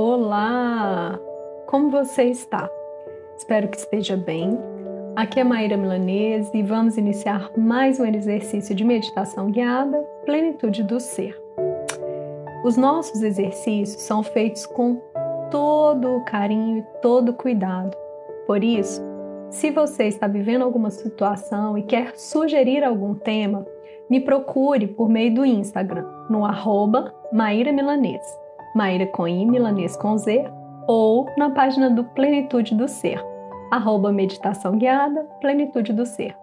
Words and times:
Olá! 0.00 1.18
Como 1.66 1.90
você 1.90 2.22
está? 2.26 2.70
Espero 3.36 3.66
que 3.66 3.78
esteja 3.78 4.16
bem. 4.16 4.56
Aqui 5.16 5.40
é 5.40 5.44
Maíra 5.44 5.76
Milanese 5.76 6.56
e 6.56 6.62
vamos 6.62 6.96
iniciar 6.96 7.50
mais 7.58 7.98
um 7.98 8.04
exercício 8.04 8.76
de 8.76 8.84
meditação 8.84 9.50
guiada, 9.50 9.98
Plenitude 10.24 10.84
do 10.84 11.00
Ser. 11.00 11.36
Os 12.64 12.76
nossos 12.76 13.24
exercícios 13.24 14.00
são 14.02 14.22
feitos 14.22 14.66
com 14.66 15.02
todo 15.50 16.14
o 16.14 16.24
carinho 16.24 16.78
e 16.78 17.00
todo 17.02 17.30
o 17.30 17.34
cuidado. 17.34 17.90
Por 18.46 18.62
isso, 18.62 19.02
se 19.50 19.72
você 19.72 20.04
está 20.04 20.28
vivendo 20.28 20.62
alguma 20.62 20.90
situação 20.90 21.76
e 21.76 21.82
quer 21.82 22.16
sugerir 22.16 22.84
algum 22.84 23.16
tema, 23.16 23.66
me 24.08 24.20
procure 24.20 24.86
por 24.86 25.08
meio 25.08 25.34
do 25.34 25.44
Instagram, 25.44 26.06
no 26.30 26.44
arroba 26.44 27.12
Maíra 27.32 27.72
Milanês, 27.72 28.22
Maíra 28.78 29.08
com 29.08 29.26
I, 29.26 29.44
Milanês 29.44 29.96
com 29.96 30.16
Z, 30.16 30.48
ou 30.86 31.28
na 31.36 31.50
página 31.50 31.90
do 31.90 32.04
Plenitude 32.04 32.76
do 32.76 32.86
Ser, 32.86 33.20
arroba 33.72 34.12
Meditação 34.12 34.78
Guiada, 34.78 35.26
Plenitude 35.40 35.92
do 35.92 36.06
Ser. 36.06 36.36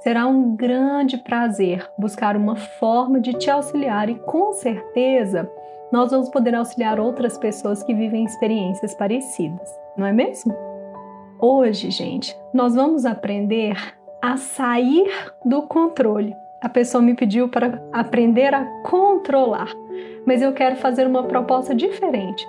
Será 0.00 0.26
um 0.26 0.54
grande 0.54 1.16
prazer 1.16 1.90
buscar 1.98 2.36
uma 2.36 2.56
forma 2.56 3.18
de 3.18 3.32
te 3.32 3.50
auxiliar 3.50 4.10
e 4.10 4.16
com 4.16 4.52
certeza 4.52 5.50
nós 5.90 6.10
vamos 6.10 6.28
poder 6.28 6.54
auxiliar 6.54 7.00
outras 7.00 7.38
pessoas 7.38 7.82
que 7.82 7.94
vivem 7.94 8.22
experiências 8.26 8.94
parecidas, 8.94 9.74
não 9.96 10.04
é 10.04 10.12
mesmo? 10.12 10.54
Hoje, 11.40 11.90
gente, 11.90 12.38
nós 12.52 12.74
vamos 12.74 13.06
aprender 13.06 13.74
a 14.20 14.36
sair 14.36 15.10
do 15.42 15.62
controle 15.62 16.36
a 16.60 16.68
pessoa 16.68 17.00
me 17.00 17.14
pediu 17.14 17.48
para 17.48 17.80
aprender 17.92 18.52
a 18.52 18.64
controlar, 18.82 19.72
mas 20.28 20.42
eu 20.42 20.52
quero 20.52 20.76
fazer 20.76 21.06
uma 21.06 21.22
proposta 21.22 21.74
diferente. 21.74 22.46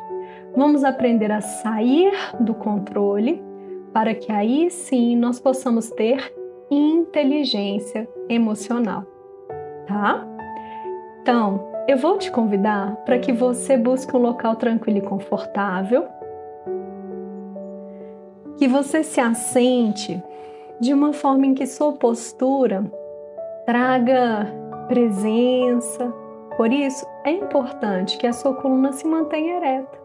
Vamos 0.54 0.84
aprender 0.84 1.32
a 1.32 1.40
sair 1.40 2.12
do 2.38 2.54
controle 2.54 3.42
para 3.94 4.14
que 4.14 4.30
aí 4.34 4.70
sim 4.70 5.16
nós 5.16 5.40
possamos 5.40 5.90
ter 5.90 6.36
inteligência 6.70 8.06
emocional, 8.28 9.06
tá? 9.88 10.28
Então, 11.22 11.70
eu 11.88 11.96
vou 11.96 12.18
te 12.18 12.30
convidar 12.30 12.98
para 13.06 13.18
que 13.18 13.32
você 13.32 13.78
busque 13.78 14.14
um 14.14 14.20
local 14.20 14.58
tranquilo 14.58 14.98
e 14.98 15.02
confortável, 15.02 16.06
que 18.58 18.68
você 18.68 19.04
se 19.04 19.22
assente 19.22 20.22
de 20.82 20.94
uma 20.94 21.14
forma 21.14 21.46
em 21.46 21.54
que 21.54 21.66
sua 21.66 21.94
postura 21.94 22.84
traga 23.66 24.48
presença. 24.90 26.14
Por 26.60 26.74
isso, 26.74 27.08
é 27.24 27.32
importante 27.32 28.18
que 28.18 28.28
a 28.28 28.34
sua 28.34 28.54
coluna 28.54 28.92
se 28.92 29.08
mantenha 29.08 29.56
ereta. 29.56 29.98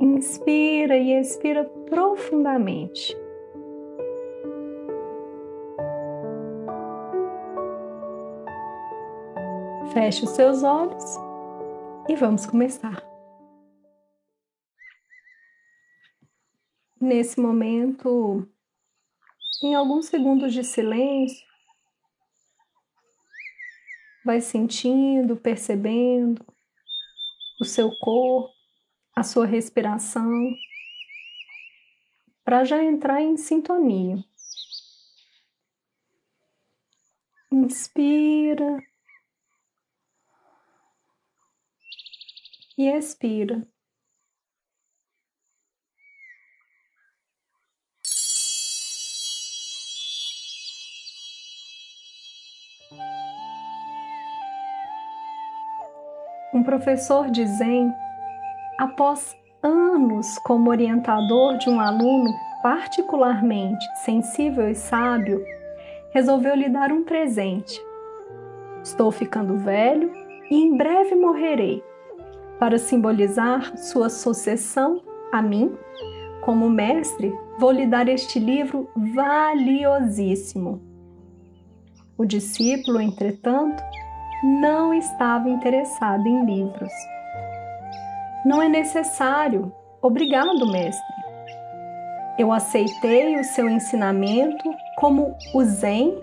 Inspira 0.00 0.96
e 0.96 1.10
expira 1.14 1.64
profundamente. 1.64 3.16
Feche 9.92 10.22
os 10.22 10.30
seus 10.30 10.62
olhos 10.62 11.16
e 12.08 12.14
vamos 12.14 12.46
começar. 12.46 13.02
Nesse 17.00 17.40
momento, 17.40 18.46
em 19.64 19.74
alguns 19.74 20.06
segundos 20.06 20.52
de 20.52 20.62
silêncio, 20.62 21.51
vai 24.24 24.40
sentindo, 24.40 25.36
percebendo 25.36 26.44
o 27.60 27.64
seu 27.64 27.90
corpo, 27.98 28.52
a 29.16 29.22
sua 29.22 29.46
respiração, 29.46 30.54
para 32.44 32.64
já 32.64 32.82
entrar 32.82 33.20
em 33.20 33.36
sintonia. 33.36 34.16
Inspira 37.50 38.78
e 42.76 42.88
expira. 42.88 43.71
Um 56.62 56.64
professor 56.64 57.28
de 57.28 57.44
Zen, 57.44 57.92
após 58.78 59.36
anos 59.64 60.38
como 60.44 60.70
orientador 60.70 61.58
de 61.58 61.68
um 61.68 61.80
aluno 61.80 62.32
particularmente 62.62 63.84
sensível 64.04 64.68
e 64.68 64.74
sábio, 64.76 65.44
resolveu 66.12 66.54
lhe 66.54 66.68
dar 66.68 66.92
um 66.92 67.02
presente. 67.02 67.82
Estou 68.80 69.10
ficando 69.10 69.58
velho 69.58 70.12
e 70.48 70.54
em 70.54 70.76
breve 70.76 71.16
morrerei. 71.16 71.82
Para 72.60 72.78
simbolizar 72.78 73.76
sua 73.76 74.08
sucessão 74.08 75.02
a 75.32 75.42
mim, 75.42 75.76
como 76.42 76.70
mestre, 76.70 77.36
vou 77.58 77.72
lhe 77.72 77.88
dar 77.88 78.08
este 78.08 78.38
livro 78.38 78.88
valiosíssimo. 79.16 80.80
O 82.16 82.24
discípulo, 82.24 83.00
entretanto, 83.00 83.82
não 84.42 84.92
estava 84.92 85.48
interessado 85.48 86.26
em 86.26 86.44
livros. 86.44 86.92
Não 88.44 88.60
é 88.60 88.68
necessário. 88.68 89.72
Obrigado, 90.02 90.66
mestre. 90.66 91.22
Eu 92.36 92.50
aceitei 92.50 93.38
o 93.38 93.44
seu 93.44 93.68
ensinamento 93.68 94.68
como 94.96 95.36
o 95.54 95.62
Zen 95.62 96.20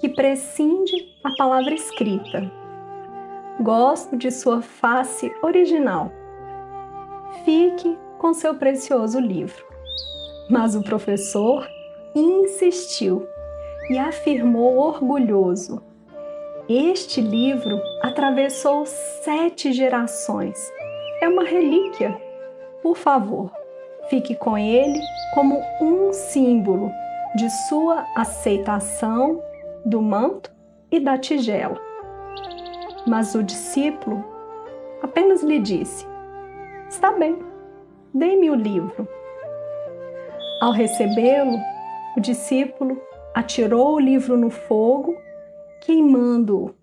que 0.00 0.08
prescinde 0.08 0.92
a 1.24 1.30
palavra 1.38 1.72
escrita. 1.72 2.50
Gosto 3.60 4.16
de 4.18 4.30
sua 4.30 4.60
face 4.60 5.32
original. 5.42 6.10
Fique 7.44 7.96
com 8.18 8.34
seu 8.34 8.54
precioso 8.56 9.18
livro. 9.18 9.64
Mas 10.50 10.74
o 10.74 10.82
professor 10.82 11.66
insistiu 12.14 13.26
e 13.88 13.96
afirmou 13.96 14.76
orgulhoso: 14.76 15.82
este 16.74 17.20
livro 17.20 17.80
atravessou 18.00 18.86
sete 18.86 19.72
gerações. 19.72 20.72
É 21.20 21.28
uma 21.28 21.44
relíquia. 21.44 22.16
Por 22.82 22.96
favor, 22.96 23.50
fique 24.08 24.34
com 24.34 24.56
ele 24.56 25.00
como 25.34 25.60
um 25.80 26.12
símbolo 26.12 26.90
de 27.36 27.50
sua 27.68 28.06
aceitação 28.16 29.42
do 29.84 30.00
manto 30.00 30.52
e 30.90 31.00
da 31.00 31.18
tigela. 31.18 31.80
Mas 33.06 33.34
o 33.34 33.42
discípulo 33.42 34.24
apenas 35.02 35.42
lhe 35.42 35.58
disse: 35.58 36.06
Está 36.88 37.12
bem, 37.12 37.38
dê-me 38.14 38.50
o 38.50 38.54
livro. 38.54 39.06
Ao 40.60 40.70
recebê-lo, 40.70 41.58
o 42.16 42.20
discípulo 42.20 43.00
atirou 43.34 43.94
o 43.94 44.00
livro 44.00 44.36
no 44.36 44.48
fogo 44.48 45.16
queimando-o. 45.82 46.74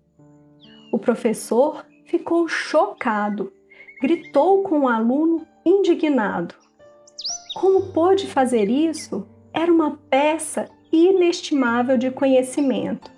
O 0.92 0.98
professor 0.98 1.84
ficou 2.04 2.46
chocado, 2.48 3.52
gritou 4.00 4.62
com 4.62 4.80
o 4.80 4.88
aluno 4.88 5.46
indignado. 5.64 6.54
Como 7.54 7.92
pôde 7.92 8.26
fazer 8.26 8.68
isso? 8.68 9.26
Era 9.52 9.72
uma 9.72 9.98
peça 10.08 10.68
inestimável 10.92 11.96
de 11.96 12.10
conhecimento. 12.10 13.10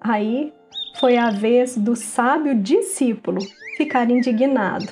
Aí 0.00 0.52
foi 0.98 1.16
a 1.16 1.30
vez 1.30 1.76
do 1.76 1.94
sábio 1.94 2.60
discípulo 2.60 3.40
ficar 3.76 4.10
indignado. 4.10 4.86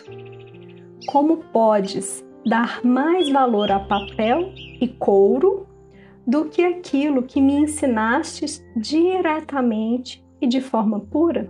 Como 1.06 1.38
podes 1.52 2.24
dar 2.44 2.84
mais 2.84 3.28
valor 3.28 3.70
a 3.70 3.80
papel 3.80 4.52
e 4.80 4.86
couro 4.86 5.65
do 6.26 6.46
que 6.46 6.62
aquilo 6.62 7.22
que 7.22 7.40
me 7.40 7.54
ensinastes 7.54 8.64
diretamente 8.76 10.24
e 10.40 10.46
de 10.46 10.60
forma 10.60 11.00
pura? 11.00 11.48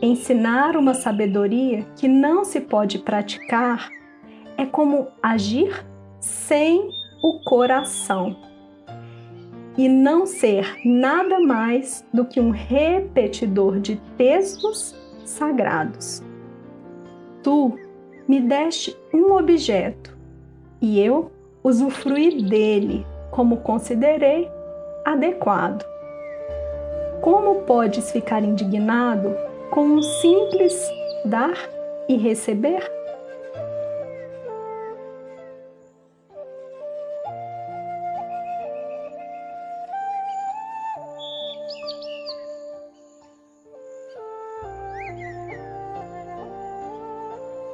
Ensinar 0.00 0.76
uma 0.76 0.94
sabedoria 0.94 1.84
que 1.96 2.08
não 2.08 2.44
se 2.44 2.60
pode 2.60 2.98
praticar 2.98 3.90
é 4.56 4.64
como 4.64 5.08
agir 5.22 5.84
sem 6.18 6.88
o 7.22 7.40
coração 7.44 8.36
e 9.76 9.88
não 9.88 10.26
ser 10.26 10.76
nada 10.84 11.40
mais 11.40 12.06
do 12.12 12.24
que 12.24 12.40
um 12.40 12.50
repetidor 12.50 13.80
de 13.80 13.96
textos 14.16 14.94
sagrados. 15.24 16.22
Tu 17.42 17.78
me 18.28 18.40
deste 18.40 18.96
um 19.12 19.32
objeto 19.32 20.16
e 20.80 21.00
eu 21.00 21.30
usufruí 21.62 22.42
dele 22.42 23.06
como 23.32 23.56
considerei 23.62 24.48
adequado. 25.04 25.84
Como 27.22 27.62
podes 27.62 28.12
ficar 28.12 28.44
indignado 28.44 29.34
com 29.70 29.84
um 29.84 30.02
simples 30.02 30.88
dar 31.24 31.56
e 32.08 32.16
receber? 32.16 32.82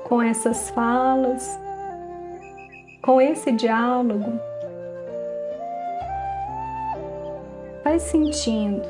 Com 0.05 0.23
essas 0.23 0.71
falas, 0.71 1.59
com 3.03 3.21
esse 3.21 3.53
diálogo, 3.53 4.41
vai 7.89 7.99
sentindo, 7.99 8.87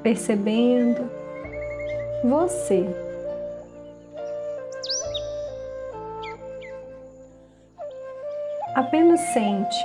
percebendo 0.00 1.10
você. 2.22 2.86
Apenas 8.76 9.18
sente 9.32 9.76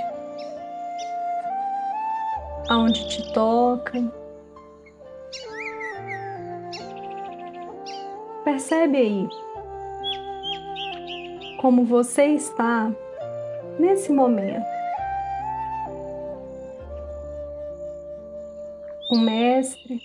aonde 2.68 3.08
te 3.08 3.32
toca. 3.32 4.00
Percebe 8.44 8.98
aí 8.98 9.28
como 11.60 11.84
você 11.84 12.26
está 12.26 12.88
nesse 13.80 14.12
momento. 14.12 14.75
Um 19.08 19.20
mestre, 19.20 20.00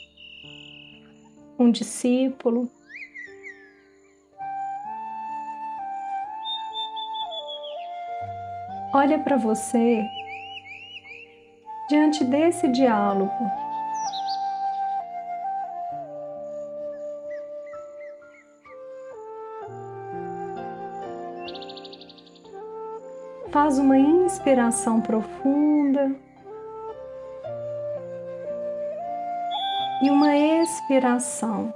um 1.57 1.71
discípulo, 1.71 2.69
olha 8.93 9.17
para 9.17 9.37
você 9.37 10.05
diante 11.89 12.23
desse 12.23 12.67
diálogo. 12.67 13.33
Faz 23.49 23.79
uma 23.79 23.97
inspiração 23.97 25.01
profunda 25.01 26.15
e 30.01 30.09
uma 30.09 30.35
expiração. 30.35 31.73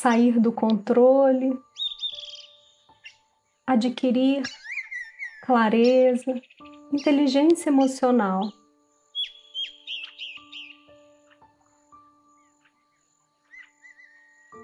sair 0.00 0.40
do 0.40 0.50
controle, 0.50 1.60
adquirir 3.66 4.42
clareza, 5.44 6.32
inteligência 6.90 7.68
emocional. 7.68 8.59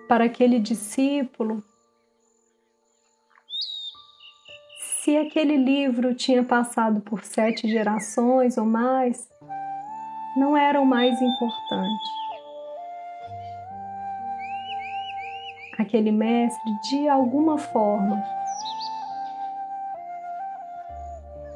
Para 0.09 0.25
aquele 0.25 0.61
discípulo, 0.61 1.63
se 4.79 5.17
aquele 5.17 5.57
livro 5.57 6.15
tinha 6.15 6.45
passado 6.45 7.01
por 7.01 7.25
sete 7.25 7.69
gerações 7.69 8.57
ou 8.57 8.65
mais, 8.65 9.29
não 10.37 10.57
era 10.57 10.81
o 10.81 10.87
mais 10.87 11.21
importante. 11.21 12.17
aquele 15.79 16.11
mestre 16.11 16.73
de 16.89 17.09
alguma 17.09 17.59
forma 17.59 18.23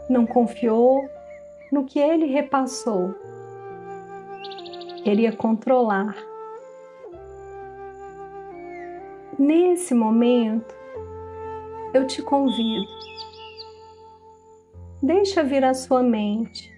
não 0.09 0.27
confiou 0.27 1.09
no 1.71 1.85
que 1.85 2.01
ele 2.01 2.27
repassou, 2.27 3.15
queria 5.05 5.31
controlar. 5.33 6.17
Nesse 9.41 9.95
momento, 9.95 10.75
eu 11.95 12.07
te 12.07 12.21
convido, 12.21 12.87
deixa 15.03 15.43
vir 15.43 15.65
à 15.65 15.73
sua 15.73 16.03
mente 16.03 16.71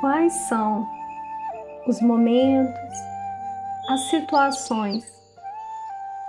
quais 0.00 0.32
são 0.48 0.84
os 1.86 2.00
momentos 2.00 2.98
as 3.90 4.00
situações 4.10 5.04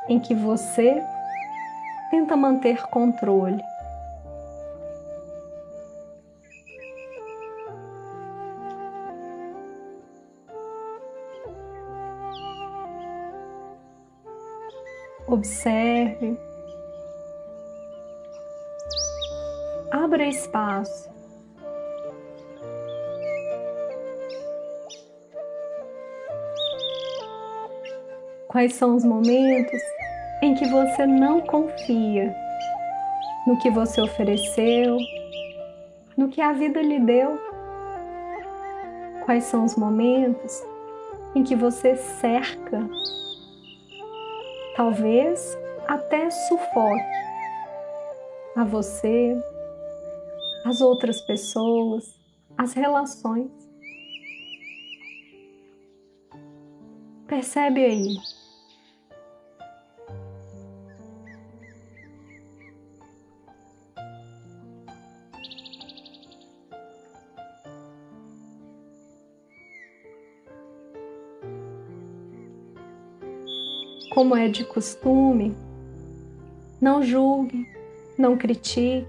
em 0.07 0.19
que 0.19 0.35
você 0.35 1.03
tenta 2.11 2.37
manter 2.37 2.85
controle. 2.89 3.59
Observe, 15.35 16.39
abra 19.91 20.25
espaço 20.25 21.09
Quais 28.47 28.75
são 28.75 28.95
os 28.95 29.03
momentos 29.03 29.81
em 30.41 30.55
que 30.55 30.65
você 30.67 31.05
não 31.05 31.41
confia 31.41 32.33
no 33.45 33.57
que 33.59 33.69
você 33.69 33.99
ofereceu, 33.99 34.97
no 36.15 36.29
que 36.29 36.39
a 36.39 36.53
vida 36.53 36.81
lhe 36.81 37.01
deu? 37.01 37.37
Quais 39.25 39.43
são 39.43 39.65
os 39.65 39.75
momentos 39.75 40.63
em 41.35 41.43
que 41.43 41.57
você 41.57 41.97
cerca, 41.97 42.89
talvez 44.75 45.57
até 45.87 46.29
sufoque 46.29 47.03
a 48.55 48.63
você, 48.63 49.35
as 50.65 50.81
outras 50.81 51.21
pessoas, 51.21 52.19
as 52.57 52.73
relações? 52.73 53.51
Percebe 57.27 57.83
aí 57.83 58.17
como 74.15 74.33
é 74.33 74.47
de 74.47 74.63
costume, 74.63 75.53
não 76.79 77.03
julgue, 77.03 77.67
não 78.17 78.37
critique, 78.37 79.05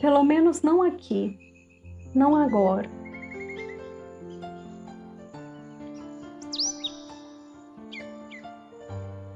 pelo 0.00 0.24
menos 0.24 0.62
não 0.62 0.82
aqui, 0.82 1.38
não 2.14 2.34
agora. 2.34 2.88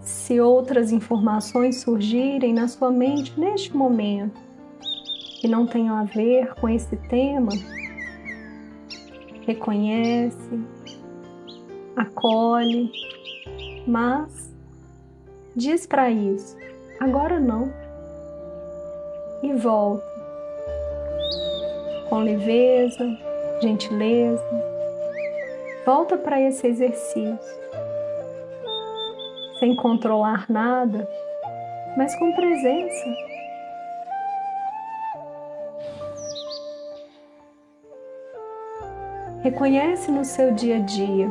Se 0.01 0.41
outras 0.41 0.91
informações 0.91 1.83
surgirem 1.83 2.55
na 2.55 2.67
sua 2.67 2.91
mente 2.91 3.39
neste 3.39 3.77
momento 3.77 4.41
que 5.39 5.47
não 5.47 5.67
tenham 5.67 5.97
a 5.97 6.05
ver 6.05 6.55
com 6.55 6.67
esse 6.67 6.97
tema, 6.97 7.53
reconhece, 9.47 10.65
acolhe 11.95 12.91
mas 13.87 14.53
diz 15.55 15.87
para 15.87 16.11
isso, 16.11 16.57
agora 16.99 17.39
não. 17.39 17.73
E 19.43 19.53
volta 19.53 20.15
com 22.09 22.21
leveza, 22.21 23.05
gentileza. 23.61 24.43
Volta 25.85 26.17
para 26.17 26.41
esse 26.41 26.67
exercício, 26.67 27.39
sem 29.59 29.77
controlar 29.77 30.47
nada, 30.49 31.07
mas 31.97 32.15
com 32.19 32.33
presença. 32.33 33.17
Reconhece 39.43 40.11
no 40.11 40.25
seu 40.25 40.53
dia 40.53 40.77
a 40.77 40.81
dia 40.81 41.31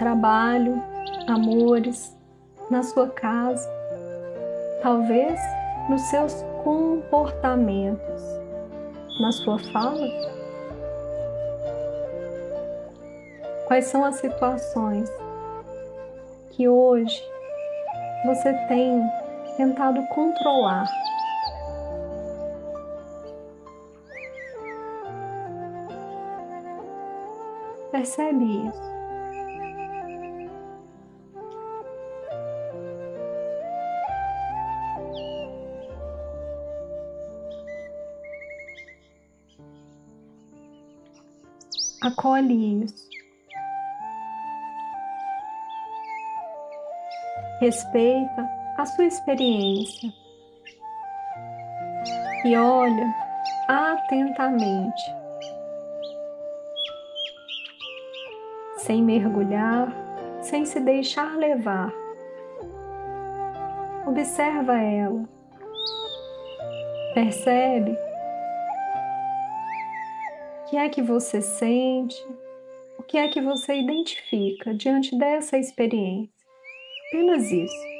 trabalho, 0.00 0.82
amores, 1.26 2.16
na 2.70 2.82
sua 2.82 3.08
casa, 3.08 3.68
talvez 4.82 5.40
nos 5.88 6.02
seus 6.02 6.42
comportamentos, 6.62 8.22
na 9.20 9.32
sua 9.32 9.58
fala? 9.72 10.08
Quais 13.66 13.86
são 13.86 14.04
as 14.04 14.16
situações 14.16 15.08
que 16.50 16.68
hoje 16.68 17.22
você 18.24 18.52
tem 18.68 19.02
tentado 19.56 20.02
controlar? 20.08 20.88
Percebe 27.90 28.68
isso? 28.68 28.99
Acolhe 42.10 42.84
isso. 42.84 43.08
Respeita 47.60 48.48
a 48.76 48.86
sua 48.86 49.04
experiência 49.04 50.10
e 52.44 52.56
olha 52.56 53.14
atentamente, 53.68 55.02
sem 58.78 59.02
mergulhar, 59.02 59.92
sem 60.40 60.64
se 60.64 60.80
deixar 60.80 61.36
levar. 61.36 61.92
Observa 64.06 64.80
ela. 64.80 65.28
Percebe 67.12 68.09
que 70.70 70.76
é 70.76 70.88
que 70.88 71.02
você 71.02 71.42
sente? 71.42 72.24
O 72.96 73.02
que 73.02 73.18
é 73.18 73.26
que 73.26 73.40
você 73.40 73.74
identifica 73.74 74.72
diante 74.72 75.18
dessa 75.18 75.58
experiência? 75.58 76.32
Apenas 77.08 77.50
isso. 77.50 77.90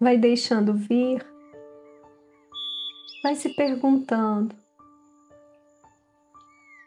Vai 0.00 0.16
deixando 0.16 0.72
vir, 0.72 1.26
vai 3.22 3.34
se 3.34 3.54
perguntando 3.54 4.65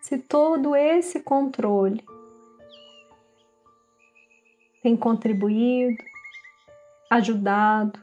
se 0.10 0.18
todo 0.18 0.76
esse 0.76 1.20
controle 1.20 2.04
tem 4.82 4.98
contribuído, 4.98 6.04
ajudado. 7.12 8.00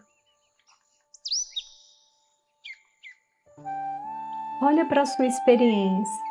Olha 4.62 4.86
para 4.86 5.02
a 5.02 5.06
sua 5.06 5.26
experiência. 5.26 6.25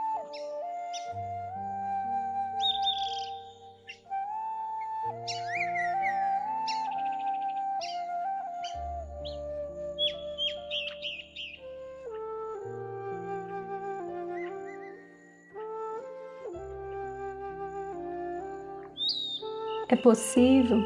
Possível 20.06 20.84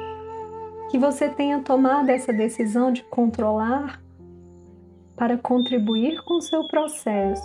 que 0.90 0.98
você 0.98 1.28
tenha 1.28 1.60
tomado 1.60 2.10
essa 2.10 2.32
decisão 2.32 2.90
de 2.90 3.04
controlar 3.04 4.02
para 5.18 5.38
contribuir 5.38 6.24
com 6.24 6.36
o 6.36 6.42
seu 6.42 6.66
processo, 6.70 7.44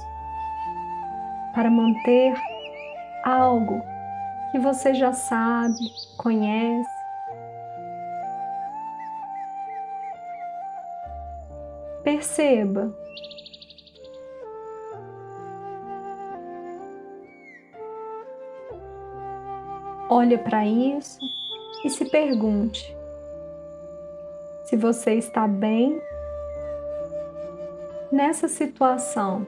para 1.53 1.69
manter 1.69 2.33
algo 3.25 3.83
que 4.53 4.59
você 4.61 4.95
já 4.95 5.13
sabe, 5.13 5.75
conhece. 6.17 6.95
Perceba 12.05 12.95
olhe 20.09 20.39
para 20.39 20.65
isso 20.65 21.19
e 21.85 21.91
se 21.91 22.07
pergunte 22.07 22.97
se 24.65 24.77
você 24.77 25.15
está 25.15 25.47
bem 25.47 26.01
nessa 28.11 28.49
situação. 28.49 29.47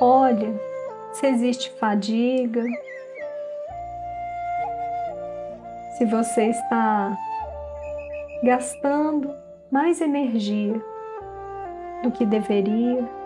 Olha 0.00 0.68
se 1.12 1.26
existe 1.26 1.70
fadiga, 1.72 2.64
se 5.96 6.04
você 6.04 6.50
está 6.50 7.16
gastando 8.44 9.34
mais 9.68 10.00
energia 10.00 10.80
do 12.04 12.12
que 12.12 12.24
deveria. 12.24 13.17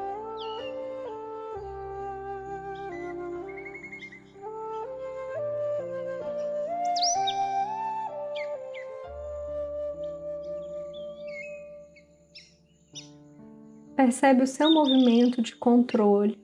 Percebe 14.04 14.42
o 14.42 14.46
seu 14.48 14.68
movimento 14.68 15.40
de 15.40 15.54
controle. 15.54 16.36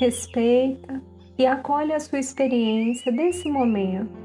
Respeita 0.00 1.00
e 1.38 1.46
acolhe 1.46 1.92
a 1.92 2.00
sua 2.00 2.18
experiência 2.18 3.12
desse 3.12 3.48
momento. 3.48 4.19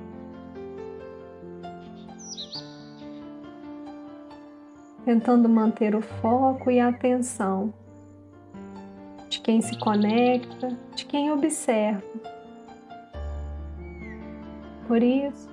Tentando 5.05 5.47
manter 5.47 5.95
o 5.95 6.01
foco 6.01 6.71
e 6.71 6.79
a 6.79 6.89
atenção 6.89 7.71
de 9.29 9.39
quem 9.39 9.61
se 9.61 9.77
conecta, 9.79 10.75
de 10.95 11.05
quem 11.05 11.31
observa. 11.31 12.03
Por 14.87 15.01
isso, 15.03 15.49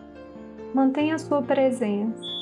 mantenha 0.75 1.17
a 1.17 1.19
sua 1.19 1.43
presença. 1.43 2.42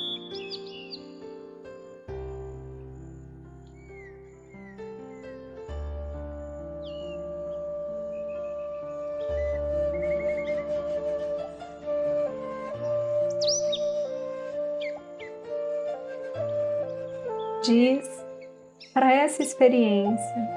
Diz 17.70 18.26
para 18.92 19.12
essa 19.12 19.42
experiência: 19.42 20.50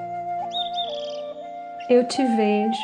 Eu 1.88 2.08
te 2.08 2.24
vejo, 2.24 2.82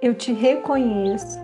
eu 0.00 0.14
te 0.14 0.32
reconheço. 0.32 1.40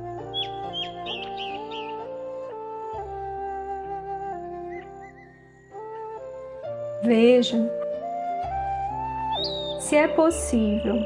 Veja 7.03 7.57
se 9.81 9.97
é 9.97 10.07
possível 10.07 10.97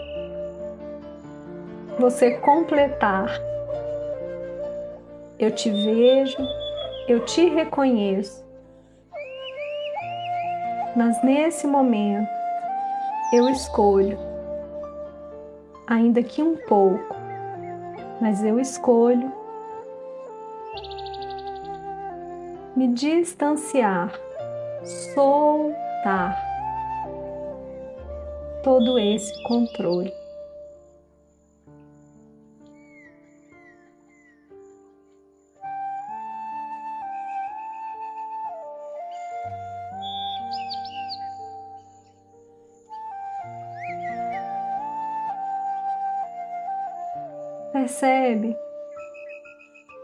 você 1.98 2.32
completar. 2.38 3.30
Eu 5.38 5.50
te 5.50 5.70
vejo, 5.70 6.36
eu 7.12 7.20
te 7.26 7.46
reconheço. 7.46 8.42
Mas 10.96 11.22
nesse 11.22 11.66
momento, 11.66 12.28
eu 13.32 13.48
escolho, 13.50 14.18
ainda 15.86 16.22
que 16.22 16.42
um 16.42 16.56
pouco, 16.56 17.14
mas 18.20 18.42
eu 18.42 18.58
escolho 18.58 19.30
me 22.74 22.88
distanciar, 22.88 24.18
soltar 25.14 26.42
todo 28.62 28.98
esse 28.98 29.42
controle. 29.44 30.21
Percebe 47.82 48.56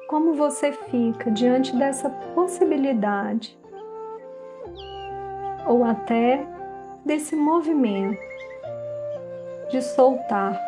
como 0.09 0.35
você 0.35 0.73
fica 0.73 1.31
diante 1.31 1.77
dessa 1.77 2.11
possibilidade 2.35 3.57
ou 5.65 5.85
até 5.85 6.45
desse 7.07 7.37
movimento 7.37 8.19
de 9.71 9.81
soltar 9.81 10.61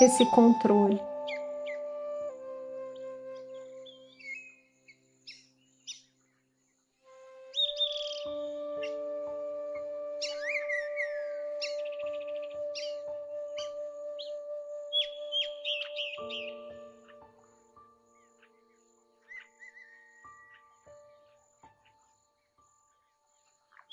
esse 0.00 0.24
controle. 0.30 0.98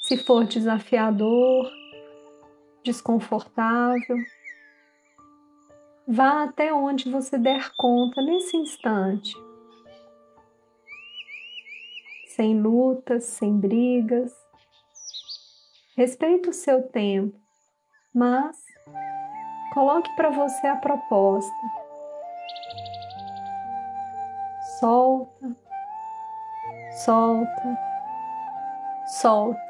Se 0.10 0.18
for 0.18 0.44
desafiador, 0.44 1.72
desconfortável, 2.84 4.18
vá 6.08 6.46
até 6.46 6.74
onde 6.74 7.12
você 7.12 7.38
der 7.38 7.70
conta 7.78 8.20
nesse 8.20 8.58
instante. 8.58 9.36
Sem 12.26 12.60
lutas, 12.60 13.26
sem 13.26 13.56
brigas. 13.60 14.34
Respeite 15.96 16.50
o 16.50 16.54
seu 16.54 16.90
tempo, 16.90 17.40
mas 18.12 18.58
coloque 19.76 20.10
para 20.16 20.32
você 20.32 20.66
a 20.66 20.76
proposta. 20.76 21.54
Solta, 24.80 25.56
solta, 27.06 27.78
solta. 29.22 29.69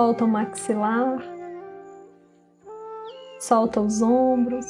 Solta 0.00 0.24
o 0.24 0.28
maxilar, 0.28 1.18
solta 3.38 3.82
os 3.82 4.00
ombros. 4.00 4.64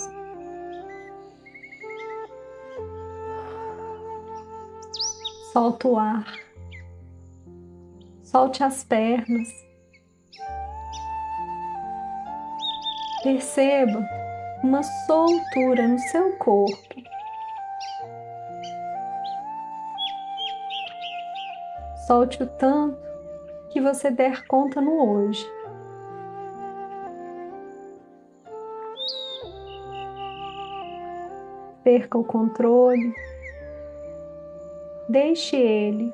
Solta 5.53 5.87
o 5.87 5.97
ar, 5.97 6.27
solte 8.25 8.64
as 8.64 8.83
pernas. 8.83 9.49
Perceba 13.23 14.05
uma 14.64 14.83
soltura 14.83 15.87
no 15.87 15.99
seu 16.01 16.37
corpo. 16.38 16.97
Solte 22.09 22.43
o 22.43 22.47
tanto 22.49 23.10
que 23.81 23.83
você 23.83 24.11
der 24.11 24.47
conta 24.47 24.79
no 24.79 25.11
hoje. 25.11 25.51
Perca 31.83 32.19
o 32.19 32.25
controle, 32.25 33.14
deixe 35.09 35.57
ele. 35.57 36.12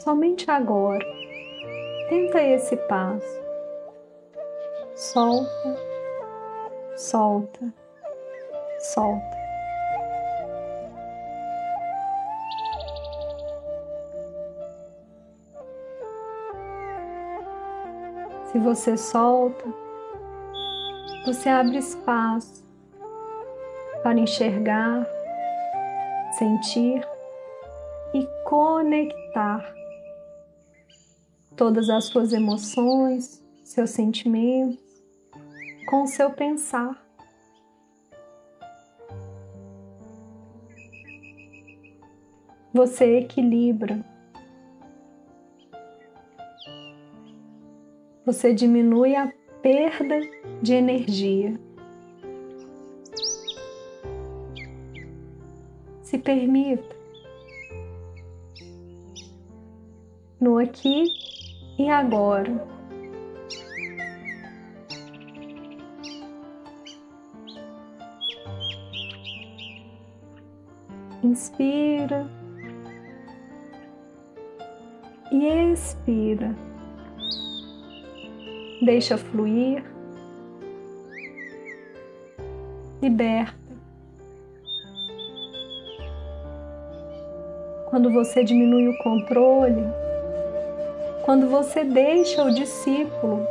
Somente 0.00 0.50
agora, 0.50 1.04
tenta 2.10 2.42
esse 2.42 2.76
passo. 2.76 3.42
Solta, 4.94 5.78
solta, 6.94 7.72
solta. 8.78 9.33
Se 18.54 18.60
você 18.60 18.96
solta, 18.96 19.64
você 21.26 21.48
abre 21.48 21.76
espaço 21.76 22.64
para 24.00 24.16
enxergar, 24.16 25.04
sentir 26.38 27.04
e 28.14 28.24
conectar 28.44 29.74
todas 31.56 31.90
as 31.90 32.04
suas 32.04 32.32
emoções, 32.32 33.44
seus 33.64 33.90
sentimentos 33.90 34.78
com 35.88 36.04
o 36.04 36.06
seu 36.06 36.30
pensar. 36.30 37.04
Você 42.72 43.18
equilibra 43.18 44.13
você 48.24 48.54
diminui 48.54 49.14
a 49.14 49.32
perda 49.60 50.20
de 50.62 50.72
energia. 50.74 51.60
Se 56.02 56.18
permita 56.18 56.96
no 60.40 60.58
aqui 60.58 61.04
e 61.78 61.88
agora. 61.88 62.66
Inspira 71.22 72.30
e 75.32 75.72
expira 75.72 76.54
deixa 78.84 79.16
fluir, 79.16 79.84
liberta. 83.02 83.54
Quando 87.90 88.10
você 88.12 88.42
diminui 88.42 88.88
o 88.88 88.98
controle, 88.98 89.84
quando 91.24 91.48
você 91.48 91.84
deixa 91.84 92.42
o 92.42 92.54
discípulo 92.54 93.46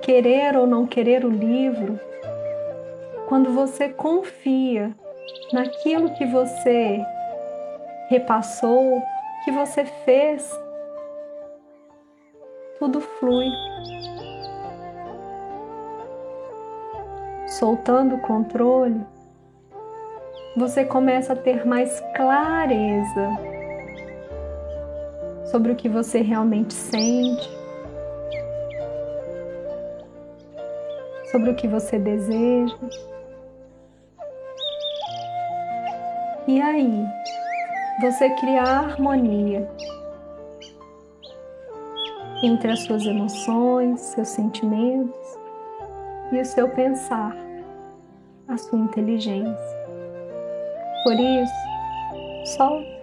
querer 0.00 0.56
ou 0.56 0.66
não 0.66 0.86
querer 0.86 1.24
o 1.24 1.30
livro, 1.30 1.98
quando 3.28 3.52
você 3.52 3.88
confia 3.88 4.94
naquilo 5.52 6.10
que 6.14 6.26
você 6.26 7.00
repassou, 8.08 9.00
que 9.44 9.50
você 9.50 9.84
fez, 9.84 10.50
tudo 12.78 13.00
flui. 13.00 13.48
Soltando 17.52 18.14
o 18.16 18.20
controle, 18.20 19.04
você 20.56 20.84
começa 20.84 21.32
a 21.32 21.36
ter 21.36 21.66
mais 21.66 22.00
clareza 22.14 23.38
sobre 25.44 25.72
o 25.72 25.76
que 25.76 25.88
você 25.88 26.22
realmente 26.22 26.72
sente, 26.72 27.50
sobre 31.30 31.50
o 31.50 31.54
que 31.54 31.68
você 31.68 31.98
deseja. 31.98 32.76
E 36.46 36.60
aí, 36.60 37.06
você 38.00 38.30
cria 38.30 38.62
harmonia 38.62 39.68
entre 42.42 42.72
as 42.72 42.80
suas 42.80 43.04
emoções, 43.04 44.00
seus 44.00 44.28
sentimentos 44.28 45.21
e 46.32 46.40
o 46.40 46.44
seu 46.44 46.68
pensar 46.70 47.36
a 48.48 48.56
sua 48.56 48.78
inteligência. 48.78 49.82
Por 51.04 51.14
isso, 51.14 51.52
Solta. 52.56 53.02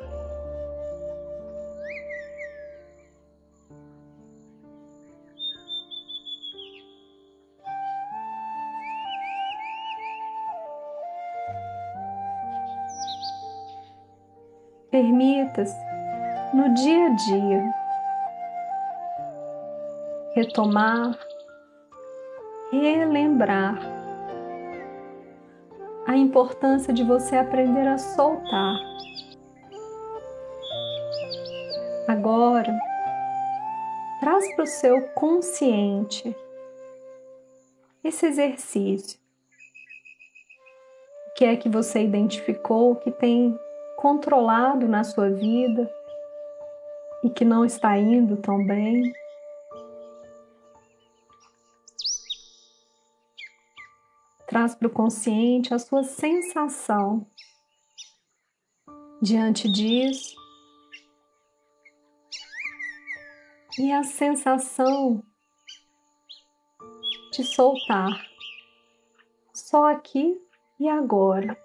Permita-se 14.92 15.78
no 16.52 16.74
dia 16.74 17.06
a 17.06 17.10
dia 17.10 17.74
retomar, 20.36 21.18
relembrar 22.78 23.80
a 26.06 26.16
importância 26.16 26.94
de 26.94 27.04
você 27.04 27.36
aprender 27.36 27.88
a 27.88 27.98
soltar. 27.98 28.76
Agora, 32.08 32.76
traz 34.20 34.54
para 34.56 34.64
o 34.64 34.68
seu 34.68 35.02
consciente 35.10 36.36
esse 38.04 38.26
exercício. 38.26 39.20
O 41.28 41.34
que 41.36 41.46
é 41.46 41.56
que 41.56 41.70
você 41.70 42.04
identificou 42.04 42.96
que 42.96 43.12
tem 43.12 43.58
controlado 43.98 44.88
na 44.88 45.04
sua 45.04 45.30
vida 45.30 45.90
e 47.24 47.30
que 47.30 47.46
não 47.46 47.64
está 47.64 47.98
indo 47.98 48.38
tão 48.38 48.66
bem? 48.66 49.14
Traz 54.60 54.76
para 54.76 54.88
o 54.90 54.92
consciente 54.92 55.74
a 55.74 55.80
sua 55.80 56.04
sensação. 56.04 57.26
Diante 59.22 59.72
disso, 59.72 60.36
e 63.78 63.92
a 63.94 64.04
sensação 64.04 65.24
de 67.32 67.44
soltar, 67.44 68.22
só 69.54 69.92
aqui 69.92 70.38
e 70.78 70.90
agora. 70.90 71.58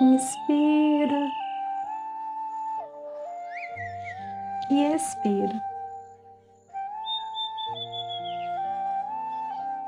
Inspira 0.00 1.28
e 4.70 4.94
expira. 4.94 5.75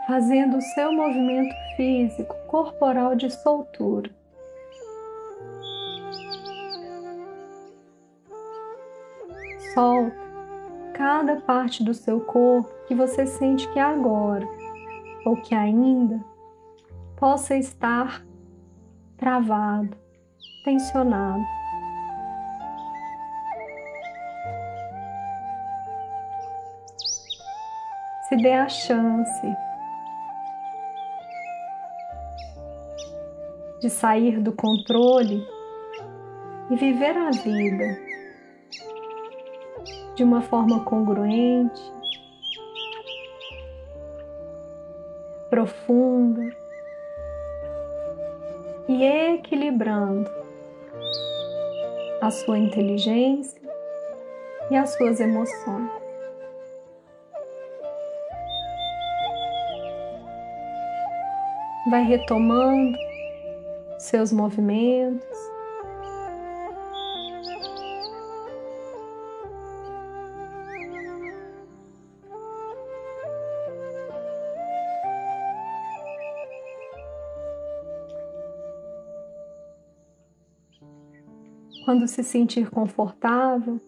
Fazendo 0.08 0.56
o 0.56 0.62
seu 0.62 0.90
movimento 0.90 1.54
físico 1.76 2.34
corporal 2.46 3.14
de 3.14 3.30
soltura. 3.30 4.10
Solta 9.74 10.16
cada 10.94 11.36
parte 11.42 11.84
do 11.84 11.92
seu 11.92 12.22
corpo 12.22 12.70
que 12.88 12.94
você 12.94 13.26
sente 13.26 13.70
que 13.70 13.78
agora 13.78 14.48
ou 15.26 15.36
que 15.36 15.54
ainda 15.54 16.24
possa 17.14 17.54
estar 17.54 18.24
travado, 19.18 19.94
tensionado. 20.64 21.44
Se 28.26 28.36
dê 28.36 28.54
a 28.54 28.68
chance 28.70 29.67
de 33.80 33.88
sair 33.88 34.40
do 34.40 34.52
controle 34.52 35.46
e 36.70 36.76
viver 36.76 37.16
a 37.16 37.30
vida 37.30 37.98
de 40.14 40.24
uma 40.24 40.42
forma 40.42 40.84
congruente, 40.84 41.80
profunda 45.48 46.42
e 48.88 49.04
equilibrando 49.04 50.28
a 52.20 52.30
sua 52.30 52.58
inteligência 52.58 53.62
e 54.70 54.76
as 54.76 54.90
suas 54.90 55.20
emoções. 55.20 55.88
Vai 61.90 62.02
retomando 62.02 63.07
seus 64.08 64.32
movimentos. 64.32 65.26
Quando 81.84 82.06
se 82.06 82.22
sentir 82.22 82.70
confortável, 82.70 83.80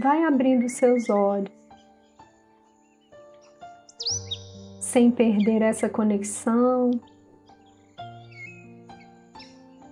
vai 0.00 0.24
abrindo 0.24 0.68
seus 0.68 1.08
olhos, 1.08 1.52
sem 4.80 5.10
perder 5.10 5.62
essa 5.62 5.88
conexão 5.88 6.90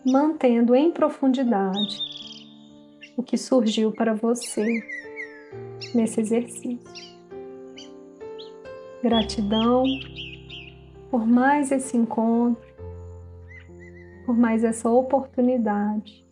mantendo 0.06 0.74
em 0.74 0.90
profundidade 0.92 2.00
o 3.16 3.22
que 3.22 3.36
surgiu 3.36 3.90
para 3.90 4.14
você 4.14 4.64
nesse 5.94 6.20
exercício. 6.20 6.78
Gratidão 9.02 9.84
por 11.10 11.26
mais 11.26 11.72
esse 11.72 11.96
encontro, 11.96 12.66
por 14.24 14.36
mais 14.36 14.62
essa 14.64 14.88
oportunidade 14.90 16.25